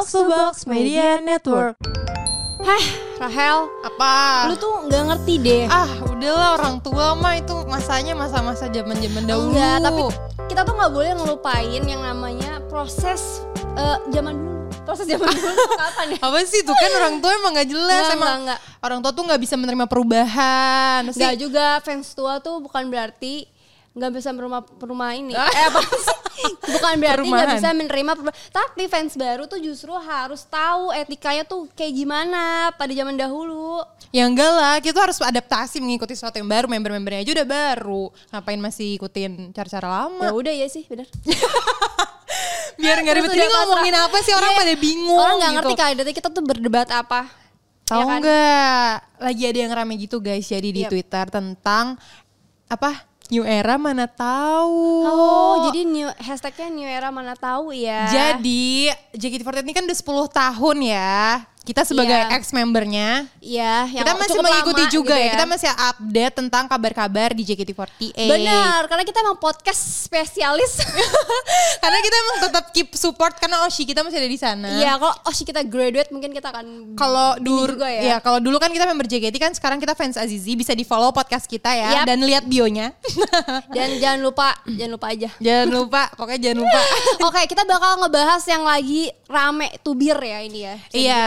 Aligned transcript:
Box 0.00 0.16
to 0.16 0.24
Box 0.24 0.54
Media 0.64 1.20
Network. 1.20 1.76
Heh, 2.64 2.84
Rahel, 3.20 3.68
Apa? 3.84 4.48
lu 4.48 4.56
tuh 4.56 4.88
nggak 4.88 5.02
ngerti 5.12 5.34
deh. 5.36 5.64
Ah, 5.68 5.92
udahlah 6.08 6.56
orang 6.56 6.80
tua 6.80 7.12
mah 7.12 7.36
itu 7.36 7.52
masanya 7.68 8.16
masa-masa 8.16 8.72
zaman-zaman 8.72 9.28
dahulu. 9.28 9.52
Enggak, 9.52 9.76
tapi 9.84 10.00
kita 10.48 10.64
tuh 10.64 10.72
nggak 10.72 10.92
boleh 10.96 11.12
ngelupain 11.20 11.82
yang 11.84 12.00
namanya 12.00 12.64
proses 12.72 13.44
eh, 13.76 14.00
zaman 14.08 14.40
dulu. 14.40 14.72
Proses 14.88 15.04
zaman 15.04 15.36
dulu 15.36 15.52
tuh 15.52 15.68
kapan 15.84 16.06
ya? 16.16 16.18
apa 16.24 16.38
sih 16.48 16.64
itu 16.64 16.72
kan 16.72 16.90
orang 16.96 17.14
tua 17.20 17.32
emang 17.36 17.52
gak 17.60 17.68
jelas 17.68 18.00
Enggak, 18.00 18.16
emang 18.16 18.28
enggak, 18.40 18.40
enggak. 18.56 18.58
orang 18.80 18.98
tua 19.04 19.12
tuh 19.12 19.24
nggak 19.28 19.40
bisa 19.44 19.54
menerima 19.60 19.84
perubahan 19.84 21.00
Enggak 21.12 21.36
juga 21.36 21.66
fans 21.84 22.08
tua 22.16 22.40
tuh 22.40 22.56
bukan 22.64 22.88
berarti 22.88 23.44
nggak 23.92 24.16
bisa 24.16 24.32
merumah 24.32 24.64
perumah 24.64 25.12
ini. 25.12 25.36
eh 25.60 25.64
apa 25.68 25.84
sih? 25.84 26.19
Bukan 26.66 26.94
berarti 26.96 27.26
nggak 27.26 27.48
bisa 27.56 27.68
menerima. 27.70 28.10
Tapi 28.48 28.82
fans 28.86 29.14
baru 29.14 29.44
tuh 29.44 29.58
justru 29.58 29.92
harus 29.92 30.42
tahu 30.42 30.90
etikanya 30.90 31.42
tuh 31.42 31.68
kayak 31.70 31.92
gimana 31.94 32.42
pada 32.74 32.90
zaman 32.90 33.14
dahulu. 33.14 33.82
ya 34.10 34.26
enggak 34.26 34.50
lah 34.50 34.76
kita 34.78 34.98
harus 34.98 35.18
adaptasi 35.18 35.78
mengikuti 35.78 36.12
sesuatu 36.12 36.34
yang 36.34 36.46
baru 36.46 36.66
member-membernya 36.66 37.22
aja 37.22 37.32
udah 37.32 37.46
baru 37.46 38.04
ngapain 38.28 38.58
masih 38.58 38.98
ikutin 38.98 39.54
cara-cara 39.54 39.86
lama 39.86 40.26
Ya 40.26 40.34
udah 40.34 40.50
ya 40.52 40.66
sih, 40.66 40.82
bener. 40.84 41.06
biar 42.80 42.96
nggak 42.98 43.14
ribet 43.14 43.32
ini 43.34 43.46
ngomongin 43.46 43.94
apa 43.94 44.18
sih 44.18 44.32
orang 44.32 44.50
Iya, 44.50 44.58
pada 44.58 44.74
bingung 44.74 45.14
Orang 45.14 45.36
nggak 45.36 45.50
gitu. 45.52 45.58
ngerti 45.62 45.74
kali 45.76 46.12
kita 46.12 46.28
tuh 46.28 46.42
berdebat 46.42 46.88
apa. 46.90 47.20
Tahu 47.84 47.98
Ya 47.98 48.04
kan? 48.04 48.18
nggak? 48.18 48.92
Lagi 49.20 49.42
ada 49.46 49.58
yang 49.58 49.72
rame 49.74 49.94
gitu 49.94 50.16
guys 50.18 50.46
jadi 50.46 50.68
di 50.70 50.82
Yep. 50.82 50.90
Twitter 50.90 51.24
tentang 51.28 51.98
apa? 52.66 53.09
New 53.30 53.46
era 53.46 53.78
mana 53.78 54.10
tahu. 54.10 55.06
Oh, 55.06 55.70
jadi 55.70 55.86
new 55.86 56.10
hashtagnya 56.18 56.66
new 56.66 56.88
era 56.90 57.14
mana 57.14 57.38
tahu 57.38 57.70
ya. 57.70 58.10
Jadi 58.10 58.90
JKT48 59.14 59.62
ini 59.62 59.74
kan 59.74 59.86
udah 59.86 59.98
10 60.02 60.26
tahun 60.34 60.76
ya. 60.82 61.46
Kita 61.70 61.86
sebagai 61.86 62.18
Iya. 62.18 62.34
ex-membernya 62.34 63.30
Iya, 63.38 63.86
yang 63.94 64.02
kita 64.02 64.12
masih 64.18 64.38
mengikuti 64.42 64.82
lama 64.82 64.90
juga 64.90 65.14
gitu 65.14 65.22
ya. 65.22 65.32
Kita 65.38 65.46
masih 65.46 65.70
update 65.70 66.34
tentang 66.34 66.64
kabar-kabar 66.66 67.30
di 67.30 67.46
JKT48. 67.46 68.26
Benar, 68.26 68.80
karena 68.90 69.04
kita 69.06 69.22
emang 69.22 69.38
podcast 69.38 69.78
spesialis. 70.10 70.82
Karena 71.82 71.98
kita 72.02 72.16
emang 72.16 72.36
tetap 72.44 72.64
keep 72.74 72.88
support 72.92 73.32
karena 73.40 73.64
Oshi 73.64 73.88
kita 73.88 74.04
masih 74.04 74.20
ada 74.20 74.28
di 74.28 74.36
sana. 74.36 74.68
Iya, 74.76 75.00
kalau 75.00 75.14
oh 75.14 75.32
sih 75.32 75.46
kita 75.46 75.64
graduate 75.64 76.10
mungkin 76.10 76.34
kita 76.34 76.52
akan 76.52 76.92
Kalau 76.92 77.38
dulu 77.40 77.78
juga 77.78 77.88
ya. 77.88 78.02
ya, 78.02 78.16
kalau 78.18 78.42
dulu 78.42 78.60
kan 78.60 78.68
kita 78.68 78.84
member 78.84 79.06
JKT 79.06 79.36
kan 79.38 79.52
sekarang 79.54 79.78
kita 79.80 79.94
fans 79.94 80.18
Azizi 80.20 80.58
bisa 80.58 80.74
di 80.74 80.82
follow 80.82 81.08
podcast 81.14 81.46
kita 81.46 81.72
ya 81.72 82.02
Yap. 82.02 82.04
dan 82.04 82.18
lihat 82.20 82.44
bionya. 82.44 82.92
dan 83.76 83.96
jangan 83.96 84.20
lupa, 84.20 84.52
jangan 84.66 84.92
lupa 84.92 85.06
aja. 85.08 85.28
jangan 85.40 85.68
lupa, 85.70 86.02
pokoknya 86.18 86.40
jangan 86.50 86.58
lupa. 86.66 86.80
Oke, 87.30 87.40
kita 87.46 87.62
bakal 87.64 87.90
ngebahas 88.04 88.42
yang 88.44 88.62
lagi 88.66 89.02
rame 89.30 89.68
tubir 89.80 90.18
ya 90.18 90.38
ini 90.42 90.60
ya. 90.66 90.74
Iya, 90.90 91.24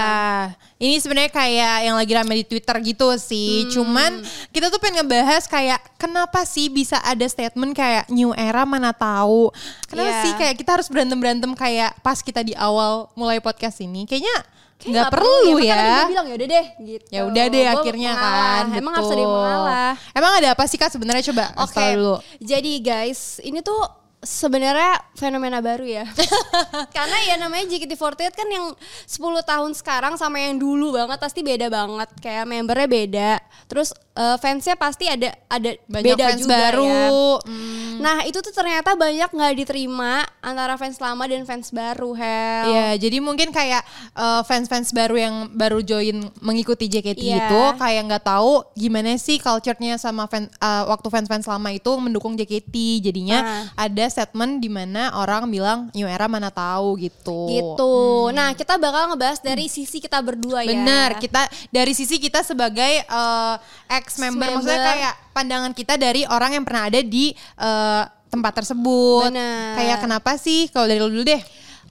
ini 0.78 0.95
sebenarnya 0.95 1.30
kayak 1.30 1.76
yang 1.84 1.95
lagi 1.95 2.12
rame 2.12 2.34
di 2.36 2.45
Twitter 2.45 2.76
gitu 2.80 3.08
sih. 3.16 3.67
Cuman 3.70 4.22
kita 4.50 4.67
tuh 4.67 4.78
pengen 4.78 5.02
ngebahas 5.02 5.44
kayak 5.45 5.80
kenapa 5.95 6.44
sih 6.44 6.67
bisa 6.67 7.00
ada 7.00 7.23
statement 7.23 7.72
kayak 7.72 8.08
new 8.08 8.31
era 8.31 8.64
mana 8.64 8.92
tahu. 8.92 9.50
Kenapa 9.86 10.09
Iya. 10.09 10.22
sih 10.22 10.31
kayak 10.36 10.56
kita 10.56 10.72
harus 10.73 10.88
berantem 10.88 11.16
berantem 11.16 11.52
kayak 11.53 11.95
pas 12.00 12.20
kita 12.20 12.40
di 12.40 12.53
awal 12.53 13.08
mulai 13.14 13.38
podcast 13.38 13.80
ini. 13.80 14.03
Kayaknya 14.03 14.38
Kayak 14.75 14.92
nggak 15.00 15.12
perlu 15.16 15.56
tadi 15.56 15.64
ya. 15.64 15.80
gue 15.80 16.12
bilang 16.12 16.28
ya 16.28 16.36
udah 16.36 16.47
deh 16.50 16.66
gitu. 16.78 17.06
Ya 17.08 17.22
udah 17.23 17.44
deh 17.47 17.64
Gua 17.64 17.73
akhirnya 17.73 18.12
mengalah. 18.12 18.36
kan. 18.36 18.66
Emang 18.75 18.94
harus 18.94 19.08
ada 19.08 19.22
yang 19.22 19.31
mengalah. 19.31 19.92
Emang 20.12 20.31
ada 20.36 20.47
apa 20.52 20.64
sih 20.68 20.75
kak 20.75 20.92
sebenarnya 20.92 21.23
coba 21.25 21.44
tahu 21.56 21.92
dulu. 21.95 22.16
jadi 22.38 22.72
guys, 22.78 23.22
ini 23.40 23.59
tuh 23.59 23.80
sebenarnya 24.24 24.98
fenomena 25.14 25.60
baru 25.60 25.84
ya. 25.84 26.06
Karena 26.96 27.18
ya 27.24 27.36
namanya 27.36 27.68
JKT48 27.70 28.32
kan 28.34 28.48
yang 28.48 28.72
10 29.06 29.20
tahun 29.44 29.72
sekarang 29.74 30.14
sama 30.16 30.40
yang 30.40 30.56
dulu 30.56 30.96
banget 30.96 31.20
pasti 31.20 31.44
beda 31.44 31.68
banget. 31.68 32.10
Kayak 32.20 32.48
membernya 32.48 32.88
beda. 32.88 33.32
Terus 33.68 33.92
eh, 34.14 34.38
fansnya 34.38 34.76
pasti 34.76 35.06
ada 35.06 35.36
ada 35.48 35.76
Banyak 35.86 36.06
beda 36.08 36.24
fans 36.26 36.40
juga 36.40 36.56
baru. 36.58 36.86
ya. 36.86 37.08
Hmm. 37.46 37.94
Nah 38.00 38.18
itu 38.24 38.40
tuh 38.40 38.52
ternyata 38.52 38.96
banyak 38.96 39.30
nggak 39.30 39.53
diterima 39.56 40.24
antara 40.40 40.76
fans 40.76 40.97
lama 40.97 41.24
dan 41.24 41.44
fans 41.44 41.70
baru 41.70 42.12
Hel. 42.14 42.64
Iya, 42.66 42.88
jadi 43.00 43.18
mungkin 43.20 43.50
kayak 43.50 43.84
eh, 44.14 44.42
fans-fans 44.44 44.90
baru 44.92 45.16
yang 45.16 45.36
baru 45.52 45.80
join 45.80 46.24
mengikuti 46.40 46.88
JKT 46.88 47.20
Iya. 47.22 47.38
itu 47.44 47.62
kayak 47.78 48.02
nggak 48.08 48.24
tahu 48.26 48.64
gimana 48.74 49.16
sih 49.16 49.38
culture-nya 49.38 49.96
sama 49.96 50.26
fan, 50.26 50.47
eh, 50.47 50.84
waktu 50.86 51.08
fans-fans 51.08 51.46
lama 51.46 51.70
itu 51.70 51.92
mendukung 51.96 52.34
JKT. 52.34 52.74
Jadinya 53.02 53.40
Ah. 53.40 53.90
ada 53.90 54.06
statement 54.13 54.62
di 54.62 54.69
mana 54.69 55.09
orang 55.18 55.50
bilang 55.50 55.90
new 55.91 56.06
era 56.06 56.29
mana 56.29 56.47
tahu 56.47 57.01
gitu. 57.01 57.50
Gitu. 57.50 57.94
Nah 58.29 58.53
kita 58.53 58.78
bakal 58.78 59.09
ngebahas 59.09 59.41
dari 59.41 59.66
sisi 59.66 59.97
kita 59.97 60.22
berdua 60.22 60.62
ya. 60.62 60.69
Benar, 60.72 61.18
kita 61.18 61.41
dari 61.68 61.91
sisi 61.91 62.22
kita 62.22 62.46
sebagai 62.46 63.02
eh, 63.02 63.56
ex 63.90 64.22
member 64.22 64.53
maksudnya 64.53 64.78
kayak 64.85 65.13
pandangan 65.34 65.73
kita 65.73 65.97
dari 65.97 66.23
orang 66.23 66.53
yang 66.53 66.63
pernah 66.63 66.85
ada 66.85 67.02
di 67.02 67.34
eh, 67.35 68.03
tempat 68.29 68.53
tersebut. 68.62 69.34
Benar. 69.34 69.73
Kayak 69.75 69.97
kenapa 70.00 70.38
sih 70.38 70.69
kalau 70.69 70.85
dari 70.85 71.02
lu 71.02 71.09
dulu 71.09 71.25
deh? 71.25 71.41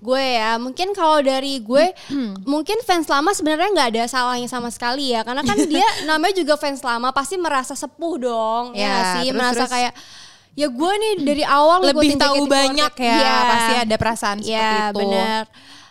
gue 0.02 0.18
ya 0.18 0.58
mungkin 0.58 0.90
kalau 0.98 1.22
dari 1.22 1.62
gue 1.62 1.94
mungkin 2.42 2.74
fans 2.82 3.06
lama 3.06 3.30
sebenarnya 3.30 3.70
nggak 3.70 3.88
ada 3.94 4.04
salahnya 4.10 4.50
sama 4.50 4.66
sekali 4.66 5.14
ya 5.14 5.22
karena 5.22 5.46
kan 5.46 5.54
dia 5.54 5.86
namanya 6.10 6.42
juga 6.42 6.58
fans 6.58 6.82
lama 6.82 7.14
pasti 7.14 7.38
merasa 7.38 7.78
sepuh 7.78 8.18
dong 8.18 8.64
ya, 8.74 8.82
Ya, 8.82 8.94
sih 9.14 9.30
terus- 9.30 9.38
merasa 9.38 9.62
terus- 9.62 9.70
kayak 9.70 9.92
ya 10.52 10.68
gue 10.68 10.92
nih 10.94 11.12
dari 11.22 11.42
awal 11.42 11.80
Lebih 11.82 12.14
tahu 12.14 12.44
JKT48. 12.44 12.50
banyak 12.50 12.92
ya, 12.94 13.16
Iya. 13.16 13.34
pasti 13.46 13.72
ada 13.78 13.94
perasaan 13.96 14.38
seperti 14.38 14.52
Iya, 14.52 14.72
itu. 14.86 14.98
benar 14.98 15.42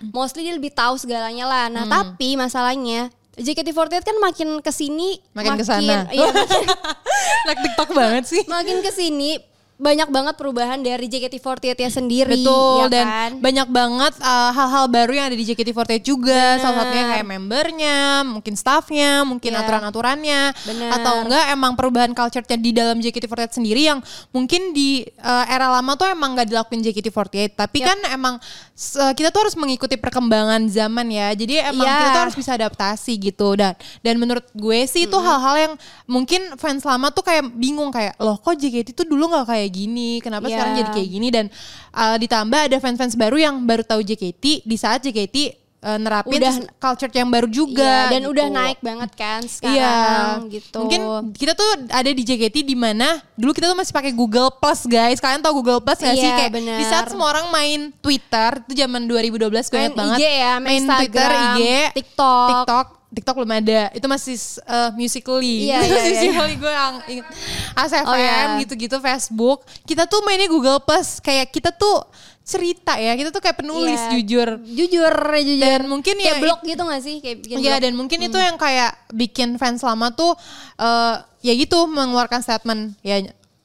mostly 0.08 0.42
dia 0.44 0.54
lebih 0.54 0.72
tahu 0.72 0.96
segalanya 0.96 1.46
lah 1.46 1.66
nah 1.68 1.86
tapi 1.86 2.34
masalahnya 2.36 3.10
JKT48 3.34 4.02
kan 4.04 4.18
makin 4.18 4.50
ke 4.60 4.70
sini 4.70 5.18
Makin 5.32 5.56
ke 5.56 5.64
sana. 5.64 6.06
iya, 6.10 6.30
makin, 6.30 7.72
banget 7.98 8.24
sih. 8.28 8.44
makin 8.46 8.82
ke 8.82 8.92
sini 8.92 9.40
banyak 9.82 10.14
banget 10.14 10.36
perubahan 10.38 10.78
dari 10.78 11.10
JKT48 11.10 11.74
nya 11.74 11.90
sendiri 11.90 12.38
Betul 12.38 12.86
ya 12.86 12.88
dan 12.94 13.06
kan? 13.10 13.32
banyak 13.42 13.68
banget 13.74 14.14
uh, 14.22 14.54
hal-hal 14.54 14.86
baru 14.86 15.12
yang 15.18 15.26
ada 15.34 15.38
di 15.38 15.46
JKT48 15.50 16.06
juga. 16.06 16.62
Salah 16.62 16.86
satunya 16.86 17.06
kayak 17.18 17.26
membernya, 17.26 18.22
mungkin 18.22 18.54
staffnya, 18.54 19.26
mungkin 19.26 19.58
Iya. 19.58 19.66
aturan-aturannya 19.66 20.42
Bener. 20.54 20.90
atau 21.02 21.26
enggak 21.26 21.46
emang 21.50 21.74
perubahan 21.74 22.14
culture-nya 22.14 22.62
di 22.62 22.72
dalam 22.72 23.02
JKT48 23.02 23.58
sendiri 23.58 23.90
yang 23.90 24.00
mungkin 24.30 24.70
di 24.70 25.02
uh, 25.18 25.46
era 25.50 25.66
lama 25.74 25.98
tuh 25.98 26.06
emang 26.14 26.38
nggak 26.38 26.54
dilakuin 26.54 26.86
JKT48. 26.86 27.58
Tapi 27.58 27.78
Yap. 27.82 27.88
kan 27.90 27.98
emang 28.14 28.36
kita 29.14 29.30
tuh 29.30 29.46
harus 29.46 29.54
mengikuti 29.54 29.94
perkembangan 29.94 30.66
zaman 30.66 31.06
ya. 31.08 31.30
Jadi 31.32 31.62
emang 31.62 31.86
Iya. 31.86 31.96
kita 31.96 32.10
tuh 32.10 32.24
harus 32.26 32.36
bisa 32.36 32.52
adaptasi 32.54 33.14
gitu 33.16 33.54
dan 33.54 33.74
dan 34.02 34.18
menurut 34.18 34.44
gue 34.52 34.80
sih 34.84 35.06
itu 35.06 35.14
hal-hal 35.16 35.56
yang 35.56 35.74
mungkin 36.06 36.58
fans 36.58 36.82
lama 36.82 37.08
tuh 37.08 37.22
kayak 37.22 37.46
bingung 37.52 37.90
kayak 37.90 38.18
loh 38.18 38.36
kok 38.36 38.58
JKT 38.58 38.92
tuh 38.92 39.06
dulu 39.06 39.30
nggak 39.30 39.46
kayak 39.48 39.70
gini 39.70 40.18
kenapa 40.18 40.46
Iya. 40.46 40.58
sekarang 40.58 40.74
jadi 40.76 40.90
kayak 40.92 41.10
gini 41.10 41.28
dan 41.30 41.46
uh, 41.92 42.18
ditambah 42.18 42.60
ada 42.66 42.78
fans-fans 42.78 43.14
baru 43.14 43.38
yang 43.38 43.56
baru 43.62 43.82
tahu 43.82 44.02
JKT 44.02 44.66
di 44.66 44.76
saat 44.76 45.00
JKT 45.00 45.61
uh, 45.82 45.98
nerapin 45.98 46.38
Udah- 46.38 46.70
culture 46.78 47.12
yang 47.12 47.28
baru 47.28 47.46
juga 47.46 48.08
Iya, 48.08 48.12
dan 48.12 48.22
gitu. 48.22 48.32
udah 48.32 48.48
naik 48.48 48.80
banget 48.80 49.12
kan 49.14 49.42
sekarang 49.44 49.76
Iya, 49.76 50.54
gitu. 50.54 50.78
Mungkin 50.80 51.02
kita 51.34 51.54
tuh 51.54 51.70
ada 51.88 52.08
di 52.08 52.22
JKT 52.22 52.64
di 52.64 52.74
mana 52.74 53.20
dulu 53.34 53.52
kita 53.52 53.66
tuh 53.66 53.76
masih 53.76 53.92
pakai 53.92 54.12
Google 54.12 54.50
Plus 54.52 54.86
guys. 54.86 55.18
Kalian 55.18 55.42
tahu 55.42 55.60
Google 55.60 55.80
Plus 55.80 55.98
gak 55.98 56.14
sih? 56.14 56.24
Iya, 56.24 56.38
Kayak 56.38 56.52
bener. 56.54 56.78
di 56.78 56.86
saat 56.86 57.06
semua 57.08 57.28
orang 57.30 57.50
main 57.50 57.80
Twitter 57.98 58.62
itu 58.62 58.74
zaman 58.78 59.02
2012 59.04 59.42
gue 59.68 59.74
Main 59.74 59.84
ingat 59.84 59.94
banget. 59.96 60.18
IG 60.18 60.24
ya, 60.24 60.54
main 60.56 60.82
Twitter, 60.82 60.98
Instagram, 61.02 61.56
IG, 61.58 61.62
TikTok. 61.94 62.48
TikTok, 62.48 62.88
TikTok 63.12 63.36
belum 63.36 63.52
ada. 63.54 63.82
Itu 63.92 64.08
masih 64.08 64.36
uh, 64.64 64.90
musically. 64.94 65.58
Iya, 65.68 65.80
iya, 65.80 65.98
iya. 65.98 66.04
musically 66.08 66.56
gue 66.56 66.72
yang 66.72 66.96
inget. 67.10 67.26
ASFM 67.74 68.06
Oh, 68.06 68.16
iya. 68.16 68.40
gitu-gitu 68.60 68.98
Facebook. 68.98 69.60
Kita 69.84 70.06
tuh 70.06 70.22
mainnya 70.22 70.46
Google 70.46 70.80
Plus 70.80 71.20
kayak 71.20 71.50
kita 71.50 71.72
tuh 71.72 72.06
cerita 72.44 72.96
ya. 72.96 73.14
Kita 73.14 73.30
tuh 73.30 73.40
kayak 73.40 73.58
penulis 73.58 73.98
Iya. 73.98 74.12
jujur. 74.14 74.50
jujur 74.64 75.14
jujur 75.40 75.62
Dan 75.62 75.82
mungkin 75.86 76.16
kayak 76.16 76.28
ya 76.28 76.42
blog 76.42 76.60
gitu 76.62 76.82
gak 76.82 77.02
sih 77.02 77.16
kayak 77.18 77.38
bikin 77.40 77.58
Iya 77.58 77.72
blog. 77.72 77.82
dan 77.82 77.94
mungkin 77.96 78.20
itu 78.22 78.38
yang 78.38 78.56
kayak 78.56 78.92
bikin 79.10 79.50
fans 79.56 79.82
lama 79.82 80.10
tuh 80.10 80.34
eh 80.76 81.16
ya 81.42 81.54
gitu 81.54 81.86
mengeluarkan 81.86 82.40
statement 82.40 82.98
ya 83.02 83.22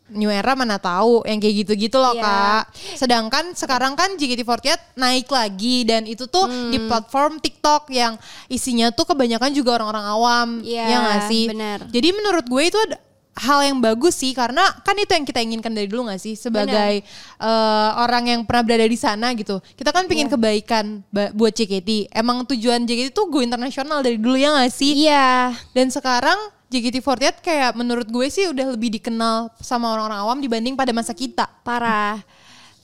new 0.08 0.30
era 0.30 0.54
mana 0.54 0.78
tahu 0.78 1.26
yang 1.26 1.36
kayak 1.36 1.66
gitu-gitu 1.66 1.98
loh 1.98 2.14
Iya. 2.14 2.22
kak. 2.22 2.64
Sedangkan 2.94 3.44
sekarang 3.52 3.92
kan 3.92 4.14
JKT48 4.14 4.94
naik 4.94 5.26
lagi 5.26 5.82
dan 5.82 6.06
itu 6.06 6.24
tuh 6.24 6.46
Hmm. 6.46 6.70
di 6.70 6.78
platform 6.80 7.36
TikTok 7.36 7.90
yang 7.90 8.14
isinya 8.46 8.88
tuh 8.88 9.02
kebanyakan 9.04 9.50
juga 9.50 9.74
orang-orang 9.74 10.06
awam. 10.06 10.48
Iya, 10.62 10.84
ya 10.84 10.96
nggak 11.00 11.20
sih? 11.26 11.44
benar. 11.48 11.78
Jadi 11.86 12.08
menurut 12.12 12.46
gue 12.46 12.62
itu 12.64 12.78
ada 12.78 13.02
hal 13.36 13.60
yang 13.62 13.78
bagus 13.78 14.16
sih 14.16 14.32
karena 14.32 14.64
kan 14.80 14.96
itu 14.96 15.12
yang 15.12 15.22
kita 15.22 15.38
inginkan 15.38 15.70
dari 15.70 15.84
dulu 15.84 16.08
gak 16.08 16.18
sih? 16.18 16.32
Sebagai 16.34 17.04
eh, 17.36 17.90
orang 17.94 18.24
yang 18.26 18.40
pernah 18.42 18.64
berada 18.64 18.84
di 18.84 18.96
sana 18.96 19.30
gitu. 19.32 19.60
Kita 19.72 19.92
kan 19.92 20.04
Iya. 20.04 20.10
pengen 20.10 20.28
kebaikan 20.28 20.84
ba- 21.08 21.30
buat 21.30 21.52
JKT 21.52 22.08
emang 22.10 22.42
tujuan 22.46 22.82
JKT 22.82 23.12
tuh 23.12 23.28
go 23.28 23.38
internasional 23.38 24.00
dari 24.00 24.16
dulu 24.16 24.34
ya 24.34 24.56
gak 24.56 24.72
sih? 24.72 25.04
Iya. 25.04 25.52
Dan 25.70 25.92
sekarang 25.92 26.36
JKT48 26.66 27.38
kayak 27.40 27.70
menurut 27.74 28.08
gue 28.08 28.26
sih 28.26 28.50
udah 28.50 28.74
lebih 28.74 28.90
dikenal 28.90 29.54
sama 29.60 29.92
orang-orang 29.92 30.18
awam 30.18 30.38
dibanding 30.40 30.74
pada 30.74 30.90
masa 30.90 31.12
kita. 31.12 31.46
Parah 31.62 32.18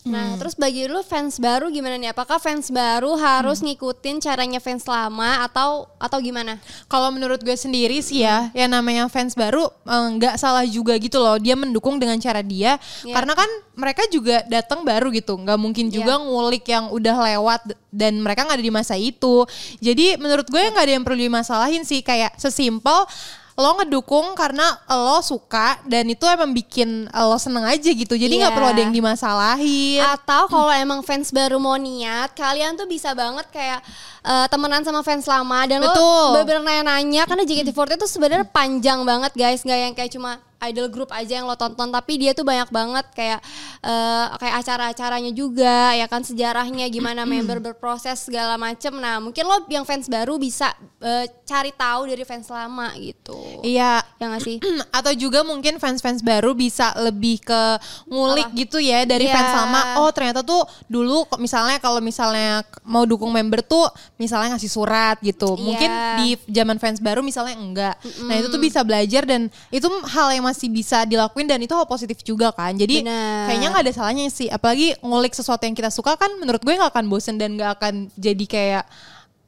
Nah, 0.02 0.34
terus 0.34 0.58
bagi 0.58 0.90
lu 0.90 0.98
fans 1.06 1.38
baru 1.38 1.70
gimana 1.70 1.94
nih? 1.94 2.10
Apakah 2.10 2.42
fans 2.42 2.74
baru 2.74 3.14
harus 3.14 3.62
ngikutin 3.62 4.18
caranya 4.18 4.58
fans 4.58 4.82
lama 4.82 5.46
atau 5.46 5.86
atau 5.94 6.18
gimana? 6.18 6.58
Kalau 6.90 7.14
menurut 7.14 7.38
gue 7.38 7.54
sendiri 7.54 8.02
sih 8.02 8.26
ya, 8.26 8.50
yang 8.50 8.74
namanya 8.74 9.06
fans 9.06 9.38
baru 9.38 9.70
eh, 9.70 10.06
nggak 10.18 10.34
salah 10.42 10.66
juga 10.66 10.98
gitu 10.98 11.22
loh. 11.22 11.38
Dia 11.38 11.54
mendukung 11.54 12.02
dengan 12.02 12.18
cara 12.18 12.42
dia, 12.42 12.82
Iya. 13.06 13.14
karena 13.14 13.32
kan 13.38 13.50
mereka 13.78 14.02
juga 14.10 14.42
datang 14.50 14.82
baru 14.82 15.06
gitu. 15.14 15.38
Nggak 15.38 15.58
mungkin 15.62 15.86
juga 15.86 16.18
Iya. 16.18 16.24
ngulik 16.26 16.64
yang 16.66 16.90
udah 16.90 17.16
lewat 17.32 17.60
dan 17.94 18.18
mereka 18.18 18.42
nggak 18.42 18.58
ada 18.58 18.66
di 18.66 18.74
masa 18.74 18.98
itu. 18.98 19.46
Jadi 19.78 20.18
menurut 20.18 20.50
gue 20.50 20.60
nggak 20.66 20.82
ada 20.82 20.94
yang 20.98 21.06
perlu 21.06 21.22
dimasalahin 21.22 21.86
sih. 21.86 22.02
Kayak 22.02 22.34
sesimpel 22.42 23.06
lo 23.52 23.76
ngedukung 23.76 24.32
karena 24.32 24.64
lo 24.88 25.20
suka 25.20 25.76
dan 25.84 26.06
itu 26.06 26.24
emang 26.24 26.50
bikin 26.50 27.04
lo 27.06 27.36
seneng 27.36 27.62
aja 27.62 27.90
gitu. 27.90 28.12
Jadi 28.12 28.40
nggak 28.40 28.48
Iya. 28.48 28.56
perlu 28.56 28.68
ada 28.68 28.80
yang 28.80 28.94
dimasalahin. 28.94 30.00
Atau 30.02 30.48
kalau 30.48 30.70
emang 30.70 31.00
fans 31.00 31.28
baru 31.28 31.56
mau 31.56 31.76
niat, 31.76 32.32
kalian 32.32 32.74
tuh 32.74 32.86
bisa 32.86 33.12
banget 33.12 33.44
kayak 33.48 33.80
eh, 34.22 34.46
temenan 34.46 34.80
sama 34.80 35.02
fans 35.02 35.26
lama 35.26 35.66
dan 35.66 35.82
Betul. 35.82 35.98
lo 35.98 36.32
bener-bener 36.32 36.62
nanya-nanya 36.62 37.26
karena 37.26 37.42
JKT48 37.42 37.98
itu 37.98 38.06
sebenarnya 38.08 38.46
panjang 38.46 39.02
banget 39.02 39.32
guys, 39.34 39.60
nggak 39.60 39.78
yang 39.80 39.92
kayak 39.92 40.12
cuma 40.12 40.38
idol 40.64 40.88
group 40.88 41.10
aja 41.10 41.38
yang 41.38 41.46
lo 41.46 41.54
tonton 41.54 41.88
tapi 41.88 42.16
dia 42.16 42.32
tuh 42.32 42.42
banyak 42.42 42.68
banget 42.68 43.06
kayak 43.12 43.40
eh, 43.80 44.26
kayak 44.36 44.54
acara-acaranya 44.60 45.32
juga 45.32 45.92
ya 45.92 46.06
kan 46.06 46.22
sejarahnya 46.22 46.86
gimana 46.86 47.22
member 47.24 47.58
berproses 47.58 48.22
segala 48.22 48.54
macem 48.54 48.94
nah 48.94 49.18
mungkin 49.18 49.42
lo 49.42 49.66
yang 49.66 49.82
fans 49.82 50.06
baru 50.06 50.36
bisa 50.36 50.70
eh, 50.98 51.26
cari 51.42 51.72
tahu 51.72 52.06
dari 52.06 52.22
fans 52.22 52.46
lama 52.46 52.94
gitu 52.96 53.34
Iya, 53.62 54.02
ya 54.18 54.24
nggak 54.26 54.42
sih 54.42 54.56
atau 54.98 55.12
juga 55.12 55.42
mungkin 55.42 55.76
fans-fans 55.76 56.22
baru 56.22 56.52
bisa 56.52 56.94
lebih 56.98 57.42
ke 57.42 57.62
ngulik 58.06 58.48
Apa? 58.48 58.58
gitu 58.58 58.78
ya 58.78 59.02
dari 59.02 59.26
Iya. 59.26 59.34
fans 59.34 59.52
lama. 59.54 59.80
Oh 59.98 60.10
ternyata 60.10 60.42
tuh 60.42 60.62
dulu 60.86 61.26
misalnya 61.38 61.78
kalau 61.78 61.98
misalnya 61.98 62.62
mau 62.82 63.02
dukung 63.02 63.30
member 63.30 63.62
tuh 63.62 63.86
misalnya 64.16 64.54
ngasih 64.56 64.70
surat 64.70 65.16
gitu. 65.20 65.54
Mungkin 65.54 65.90
Iya. 65.90 66.16
di 66.18 66.28
zaman 66.50 66.76
fans 66.78 66.98
baru 66.98 67.22
misalnya 67.22 67.54
enggak. 67.56 67.94
Nah 68.26 68.34
itu 68.36 68.46
tuh 68.46 68.58
bisa 68.58 68.82
belajar 68.82 69.22
dan 69.24 69.46
itu 69.70 69.86
hal 70.06 70.28
yang 70.30 70.44
masih 70.52 70.68
bisa 70.68 71.08
dilakuin 71.08 71.48
dan 71.48 71.56
itu 71.64 71.72
hal 71.72 71.88
positif 71.88 72.20
juga 72.20 72.52
kan. 72.52 72.76
Jadi 72.76 73.00
Benar. 73.00 73.48
kayaknya 73.48 73.68
nggak 73.72 73.84
ada 73.88 73.92
salahnya 73.96 74.28
sih. 74.28 74.52
Apalagi 74.52 74.92
ngulik 75.00 75.32
sesuatu 75.32 75.64
yang 75.64 75.72
kita 75.72 75.88
suka 75.88 76.20
kan 76.20 76.28
menurut 76.36 76.60
gue 76.60 76.76
nggak 76.76 76.92
akan 76.92 77.08
bosen 77.08 77.40
dan 77.40 77.56
nggak 77.56 77.80
akan 77.80 78.12
jadi 78.20 78.44
kayak 78.44 78.84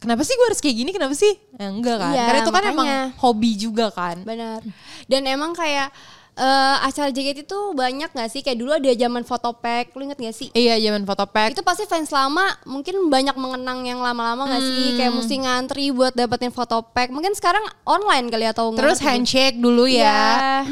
Kenapa 0.04 0.20
sih 0.20 0.36
gue 0.36 0.46
harus 0.52 0.60
kayak 0.60 0.76
gini? 0.76 0.90
Kenapa 0.92 1.16
sih? 1.16 1.32
Ya, 1.56 1.72
enggak 1.72 1.96
kan? 1.96 2.12
Iya, 2.12 2.24
Karena 2.28 2.40
itu 2.44 2.52
kan 2.52 2.62
emang 2.68 2.88
makanya. 2.92 3.08
hobi 3.24 3.50
juga 3.56 3.86
kan. 3.88 4.16
Benar. 4.20 4.60
Dan 5.08 5.24
emang 5.24 5.56
kayak 5.56 5.88
eh, 6.34 6.76
acara 6.82 7.08
JKT 7.08 7.46
itu 7.46 7.60
banyak 7.72 8.10
gak 8.10 8.30
sih? 8.30 8.42
Kayak 8.42 8.58
dulu 8.58 8.70
ada 8.74 8.90
zaman 8.90 9.22
fotopack, 9.22 9.94
lu 9.94 10.02
inget 10.04 10.18
gak 10.18 10.34
sih? 10.34 10.48
Iya 10.50 10.74
zaman 10.82 11.06
fotopack. 11.06 11.54
Itu 11.54 11.62
pasti 11.62 11.86
fans 11.86 12.10
lama 12.10 12.50
mungkin 12.66 13.06
banyak 13.06 13.38
mengenang 13.38 13.86
yang 13.86 14.02
lama-lama 14.02 14.50
gak 14.50 14.62
sih? 14.62 14.98
Kayak 14.98 15.12
mesti 15.14 15.34
ngantri 15.40 15.84
buat 15.94 16.12
dapetin 16.12 16.50
fotopack. 16.50 17.14
Mungkin 17.14 17.38
sekarang 17.38 17.62
online 17.86 18.26
kali 18.28 18.46
atau 18.50 18.74
nggak 18.74 18.82
Terus 18.82 18.98
handshake 18.98 19.58
dulu 19.58 19.86
ya. 19.86 20.02
Iya. 20.02 20.22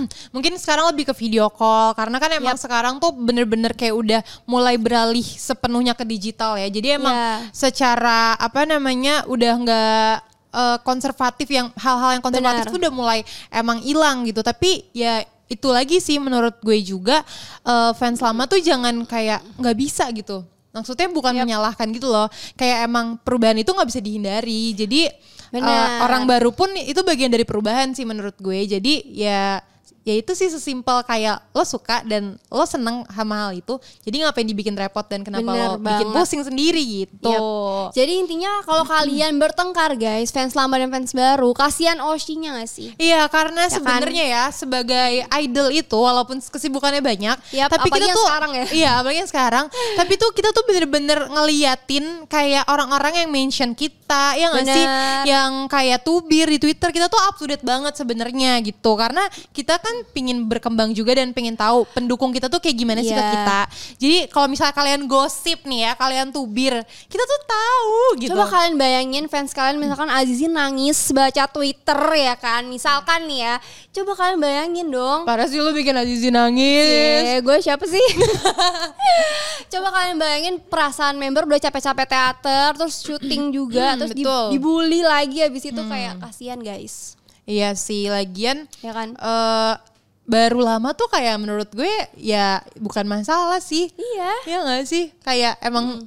Mungkin 0.35 0.59
sekarang 0.59 0.91
lebih 0.91 1.11
ke 1.11 1.15
video 1.15 1.47
call 1.47 1.95
karena 1.95 2.19
kan 2.19 2.31
emang 2.35 2.59
sekarang 2.59 2.99
tuh 2.99 3.15
bener-bener 3.15 3.71
kayak 3.73 3.95
udah 3.95 4.21
mulai 4.45 4.75
beralih 4.75 5.25
sepenuhnya 5.25 5.95
ke 5.95 6.03
digital 6.03 6.59
ya. 6.59 6.67
Jadi 6.67 6.99
emang 6.99 7.15
Iya. 7.15 7.55
secara 7.55 8.35
apa 8.35 8.67
namanya 8.67 9.23
udah 9.31 9.53
nggak 9.63 10.15
eh, 10.53 10.79
konservatif 10.85 11.49
yang 11.49 11.73
hal-hal 11.81 12.13
yang 12.13 12.21
konservatif 12.21 12.69
Benar. 12.69 12.73
tuh 12.73 12.81
udah 12.83 12.93
mulai 12.93 13.19
emang 13.49 13.81
hilang 13.81 14.27
gitu. 14.29 14.45
Tapi 14.45 14.85
ya 14.93 15.25
itu 15.53 15.69
lagi 15.69 16.01
sih 16.01 16.17
menurut 16.17 16.57
gue 16.65 16.79
juga 16.81 17.21
eh, 17.63 17.93
fans 17.93 18.19
lama 18.25 18.49
tuh 18.49 18.61
jangan 18.65 19.05
kayak 19.05 19.45
nggak 19.61 19.77
bisa 19.77 20.09
gitu. 20.17 20.49
Maksudnya 20.73 21.13
bukan 21.13 21.37
menyalahkan 21.37 21.85
gitu 21.93 22.09
loh. 22.09 22.33
Kayak 22.57 22.89
emang 22.89 23.21
perubahan 23.21 23.61
itu 23.61 23.69
nggak 23.69 23.89
bisa 23.93 24.01
dihindari. 24.01 24.73
Jadi 24.73 25.05
Benar. 25.53 26.09
orang 26.09 26.25
baru 26.25 26.49
pun 26.49 26.73
itu 26.73 26.97
bagian 27.05 27.29
dari 27.29 27.45
perubahan 27.45 27.93
sih 27.93 28.09
menurut 28.09 28.41
gue. 28.41 28.65
Jadi 28.65 29.13
ya 29.13 29.61
ya 30.03 30.15
itu 30.19 30.35
sih 30.35 30.51
sesimpel 30.51 31.07
kayak 31.07 31.39
lo 31.55 31.63
suka 31.63 32.03
dan 32.03 32.35
lo 32.51 32.67
seneng 32.67 33.07
sama 33.07 33.47
hal 33.47 33.53
itu. 33.55 33.79
Jadi 34.03 34.23
ngapain 34.23 34.47
dibikin 34.47 34.75
repot 34.75 35.07
dan 35.07 35.23
kenapa 35.23 35.55
Bener 35.55 35.69
lo 35.71 35.79
bikin 35.79 36.09
banget. 36.11 36.17
pusing 36.27 36.43
sendiri 36.43 36.83
gitu. 36.83 37.31
Yap. 37.31 37.95
Jadi 37.95 38.13
intinya 38.19 38.63
kalau 38.67 38.83
kalian 38.83 39.39
bertengkar 39.39 39.95
guys, 39.95 40.35
fans 40.35 40.59
lama 40.59 40.75
dan 40.75 40.91
fans 40.91 41.15
baru, 41.15 41.55
kasihan 41.55 41.99
Oshinya 42.03 42.59
gak 42.59 42.71
sih? 42.71 42.91
Iya 42.99 43.31
karena 43.31 43.71
kan? 43.71 43.75
sebenarnya 43.79 44.25
ya 44.27 44.45
sebagai 44.51 45.25
idol 45.43 45.69
itu 45.71 45.99
walaupun 45.99 46.43
kesibukannya 46.43 46.99
banyak, 46.99 47.37
Yap, 47.55 47.71
tapi 47.71 47.89
kita 47.91 48.11
yang 48.11 48.17
tuh 48.19 48.27
sekarang 48.27 48.53
ya. 48.53 48.65
iya 48.75 48.91
apalagi 48.99 49.19
yang 49.23 49.31
sekarang, 49.31 49.65
tapi 49.99 50.13
tuh 50.19 50.31
kita 50.35 50.51
tuh 50.51 50.65
bener-bener 50.67 51.31
ngeliatin 51.31 52.27
kayak 52.27 52.67
orang-orang 52.67 53.23
yang 53.23 53.31
mention 53.31 53.77
kita, 53.79 54.35
ya 54.35 54.51
nggak 54.51 54.67
sih, 54.67 54.85
yang 55.31 55.71
kayak 55.71 56.03
tubir 56.03 56.51
di 56.51 56.59
Twitter 56.59 56.91
kita 56.91 57.07
tuh 57.07 57.21
up 57.23 57.39
to 57.39 57.47
date 57.47 57.63
banget 57.63 57.95
sebenarnya 57.95 58.59
gitu, 58.67 58.99
karena 58.99 59.23
kita 59.55 59.79
kan 59.79 59.92
pingin 60.11 60.45
berkembang 60.45 60.91
juga 60.91 61.15
dan 61.15 61.31
pengen 61.31 61.55
tahu 61.55 61.85
pendukung 61.89 62.31
kita 62.31 62.47
tuh 62.47 62.59
kayak 62.59 62.75
gimana 62.75 63.01
sih 63.01 63.11
ke 63.11 63.17
Iya. 63.17 63.33
kita. 63.33 63.61
Jadi 63.97 64.17
kalau 64.29 64.47
misalnya 64.47 64.73
kalian 64.73 65.01
gosip 65.05 65.63
nih 65.63 65.81
ya, 65.83 65.93
kalian 65.95 66.29
tubir, 66.29 66.75
kita 67.07 67.23
tuh 67.23 67.41
tahu 67.43 67.97
gitu. 68.19 68.31
Coba 68.31 68.49
kalian 68.49 68.75
bayangin 68.75 69.25
fans 69.27 69.51
kalian 69.51 69.77
misalkan 69.77 70.09
Azizi 70.09 70.47
nangis 70.47 70.99
baca 71.11 71.45
Twitter 71.47 72.01
ya 72.13 72.35
kan, 72.35 72.65
misalkan 72.65 73.25
nih 73.25 73.41
ya. 73.43 73.55
Coba 73.93 74.13
kalian 74.15 74.39
bayangin 74.39 74.89
dong. 74.89 75.23
Parah 75.23 75.45
sih 75.45 75.57
lu 75.57 75.71
bikin 75.71 75.93
Azizi 75.93 76.29
nangis. 76.29 76.89
Eh, 77.29 77.41
gue 77.41 77.57
siapa 77.59 77.85
sih? 77.85 78.01
Coba 79.73 79.89
kalian 79.91 80.17
bayangin 80.17 80.55
perasaan 80.61 81.17
member 81.17 81.45
udah 81.45 81.61
capek-capek 81.61 82.07
teater, 82.07 82.71
terus 82.75 82.97
syuting 82.99 83.51
juga, 83.51 83.97
terus 83.97 84.13
di- 84.13 84.21
betul. 84.21 84.47
dibully 84.53 85.01
lagi 85.01 85.41
habis 85.41 85.65
itu 85.65 85.83
kayak 85.83 86.21
kasihan 86.21 86.59
guys. 86.59 87.17
Iya 87.43 87.75
sih, 87.75 88.07
lagian 88.07 88.71
Ya 88.81 88.93
kan? 88.93 89.15
eh 89.15 89.75
baru 90.23 90.63
lama 90.63 90.95
tuh 90.95 91.11
kayak 91.11 91.35
menurut 91.37 91.67
gue 91.69 91.91
ya 92.15 92.63
bukan 92.79 93.05
masalah 93.05 93.59
sih. 93.59 93.91
Iya. 93.93 94.33
Iya 94.47 94.59
gak 94.63 94.85
sih? 94.87 95.11
Kayak 95.19 95.59
emang 95.59 96.07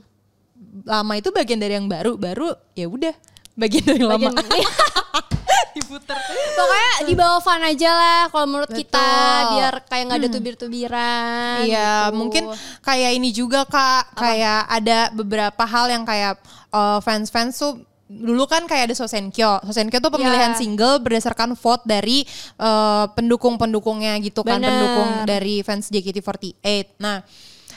lama 0.83 1.13
itu 1.13 1.29
bagian 1.29 1.59
dari 1.59 1.75
yang 1.75 1.85
baru, 1.85 2.15
baru 2.15 2.55
ya 2.71 2.87
udah 2.87 3.11
bagian 3.53 3.83
dari 3.83 3.99
yang 3.99 4.11
lama. 4.11 4.31
Bagian- 4.31 4.73
Diputer. 5.75 6.15
Pokoknya 6.55 6.91
di 7.03 7.13
bawah 7.13 7.43
fun 7.43 7.59
aja 7.59 7.91
lah 7.91 8.21
kalau 8.31 8.47
menurut 8.47 8.71
kita 8.71 8.95
Betul. 8.95 9.51
biar 9.51 9.73
kayak 9.85 10.03
nggak 10.07 10.19
ada 10.23 10.29
tubir-tubiran. 10.31 11.57
Iya, 11.67 11.91
gitu. 12.07 12.15
mungkin 12.15 12.43
kayak 12.79 13.11
ini 13.11 13.29
juga 13.35 13.67
Kak, 13.67 14.15
kayak 14.15 14.71
ada 14.71 15.11
beberapa 15.11 15.63
hal 15.67 15.91
yang 15.91 16.07
kayak 16.07 16.39
eh, 16.71 16.99
fans-fans 17.03 17.59
tuh 17.59 17.83
dulu 18.05 18.45
kan 18.45 18.69
kayak 18.69 18.91
ada 18.91 18.95
Sosenkyo. 18.95 19.65
Sosenkyo 19.65 19.97
tuh 19.97 20.13
pemilihan 20.13 20.53
Iya. 20.53 20.59
single 20.61 21.01
berdasarkan 21.01 21.57
vote 21.57 21.83
dari 21.83 22.21
eh, 22.57 23.05
pendukung-pendukungnya 23.17 24.17
gitu 24.21 24.45
kan, 24.45 24.61
Bener. 24.61 24.69
pendukung 24.69 25.09
dari 25.25 25.65
fans 25.65 25.89
JKT48. 25.89 27.01
Nah, 27.01 27.25